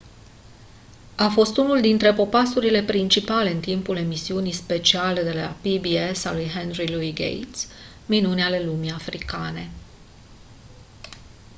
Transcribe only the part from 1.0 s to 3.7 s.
a fost unul dintre popasurile principale în